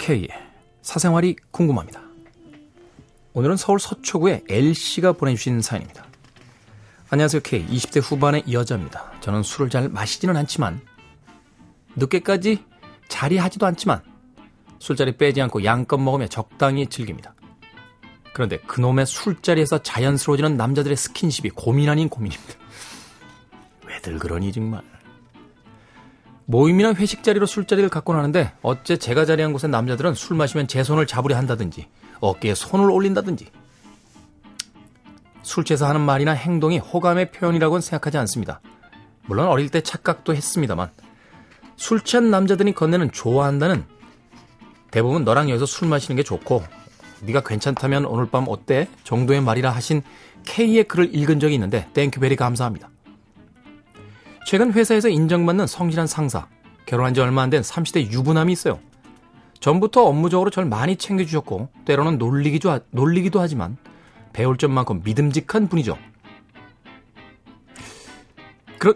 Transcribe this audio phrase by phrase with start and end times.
[0.00, 0.28] K의
[0.80, 2.00] 사생활이 궁금합니다.
[3.34, 6.06] 오늘은 서울 서초구의 L씨가 보내주신 사연입니다.
[7.10, 7.66] 안녕하세요 K.
[7.66, 9.12] 20대 후반의 여자입니다.
[9.20, 10.80] 저는 술을 잘 마시지는 않지만
[11.96, 12.64] 늦게까지
[13.08, 14.02] 자리하지도 않지만
[14.78, 17.34] 술자리 빼지 않고 양껏 먹으며 적당히 즐깁니다.
[18.32, 22.54] 그런데 그놈의 술자리에서 자연스러워지는 남자들의 스킨십이 고민 아닌 고민입니다.
[23.86, 24.82] 왜들 그러니 정말.
[26.50, 31.06] 모임이나 회식 자리로 술자리를 갖고 나는데 어째 제가 자리한 곳의 남자들은 술 마시면 제 손을
[31.06, 31.86] 잡으려 한다든지
[32.18, 33.46] 어깨에 손을 올린다든지
[35.42, 38.60] 술 취해서 하는 말이나 행동이 호감의 표현이라고는 생각하지 않습니다.
[39.26, 40.90] 물론 어릴 때 착각도 했습니다만
[41.76, 43.84] 술 취한 남자들이 건네는 좋아한다는
[44.90, 46.64] 대부분 너랑 여기서 술 마시는 게 좋고
[47.20, 48.88] 네가 괜찮다면 오늘 밤 어때?
[49.04, 50.02] 정도의 말이라 하신
[50.46, 52.90] K의 글을 읽은 적이 있는데 thank you very 감사합니다.
[54.46, 56.46] 최근 회사에서 인정받는 성실한 상사,
[56.86, 58.80] 결혼한 지 얼마 안 된 30대 유부남이 있어요.
[59.60, 63.76] 전부터 업무적으로 절 많이 챙겨주셨고 때로는 놀리기도, 놀리기도 하지만
[64.32, 65.98] 배울 점 많고 믿음직한 분이죠.
[68.78, 68.94] 그러,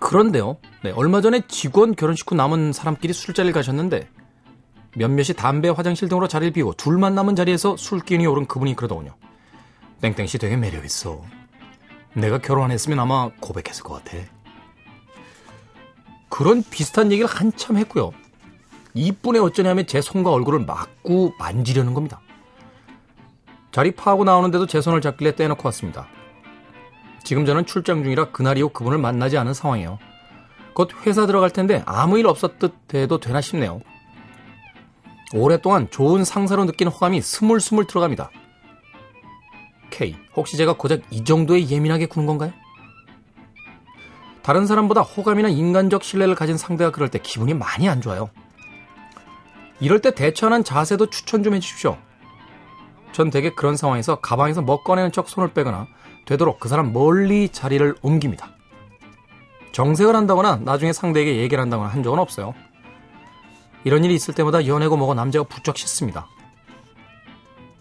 [0.00, 0.56] 그런데요.
[0.82, 4.08] 네, 얼마 전에 직원 결혼식 후 남은 사람끼리 술자리를 가셨는데
[4.96, 9.14] 몇몇이 담배, 화장실 등으로 자리를 비우고 둘만 남은 자리에서 술 기운이 오른 그분이 그러더군요.
[10.00, 11.22] 땡땡씨 되게 매력있어.
[12.16, 14.16] 내가 결혼 안 했으면 아마 고백했을 것 같아.
[16.28, 18.12] 그런 비슷한 얘기를 한참 했고요.
[18.94, 22.20] 이쁜애 어쩌냐면 제 손과 얼굴을 막고 만지려는 겁니다.
[23.70, 26.08] 자리 파고 나오는데도 제 손을 잡길래 떼놓고 왔습니다.
[27.22, 29.98] 지금 저는 출장 중이라 그날 이후 그분을 만나지 않은 상황이에요.
[30.72, 33.80] 곧 회사 들어갈 텐데 아무 일 없었듯 해도 되나 싶네요.
[35.34, 38.30] 오랫동안 좋은 상사로 느낀 호감이 스물스물 들어갑니다.
[39.96, 42.52] K, 혹시 제가 고작 이 정도에 예민하게 구는 건가요?
[44.42, 48.28] 다른 사람보다 호감이나 인간적 신뢰를 가진 상대가 그럴 때 기분이 많이 안 좋아요.
[49.80, 51.96] 이럴 때 대처하는 자세도 추천 좀 해주십시오.
[53.12, 55.86] 전 되게 그런 상황에서 가방에서 뭐 꺼내는 척 손을 빼거나
[56.26, 58.50] 되도록 그 사람 멀리 자리를 옮깁니다.
[59.72, 62.52] 정색을 한다거나 나중에 상대에게 얘기를 한다거나 한 적은 없어요.
[63.84, 66.28] 이런 일이 있을 때마다 연애고 뭐고 남자가 부쩍 싫습니다.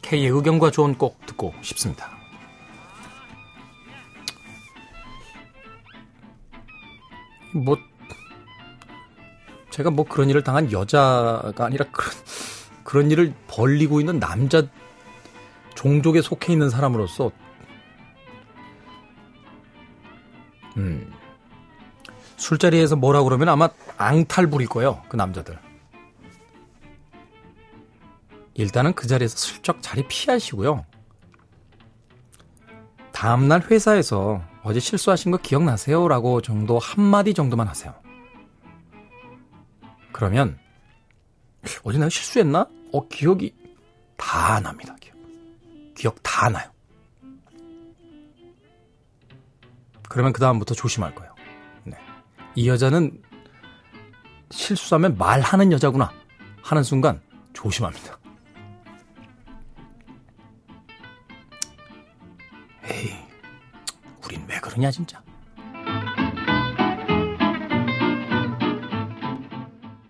[0.06, 2.12] K의 의견과 조언 꼭 듣고 싶습니다.
[7.54, 7.76] 뭐
[9.72, 12.14] 제가 뭐 그런 일을 당한 여자가 아니라 그런
[12.84, 14.62] 그런 일을 벌리고 있는 남자
[15.74, 17.32] 종족에 속해 있는 사람으로서
[20.78, 21.12] 음
[22.38, 25.58] 술자리에서 뭐라 그러면 아마 앙탈 부릴 거예요 그 남자들
[28.56, 30.86] 일단은 그 자리에서 슬쩍 자리 피하시고요
[33.12, 36.08] 다음날 회사에서 어제 실수하신 거 기억나세요?
[36.08, 37.94] 라고 정도 한마디 정도만 하세요
[40.12, 40.58] 그러면
[41.84, 42.68] 어제 내가 실수했나?
[42.94, 43.54] 어 기억이
[44.18, 45.16] 다 납니다 기억.
[45.96, 46.70] 기억 다 나요.
[50.08, 51.34] 그러면 그 다음부터 조심할 거예요.
[51.84, 51.98] 네.
[52.56, 53.22] 이 여자는
[54.52, 56.12] 실수하면 말하는 여자구나
[56.62, 57.22] 하는 순간
[57.54, 58.18] 조심합니다.
[64.76, 65.24] 그러냐 진짜.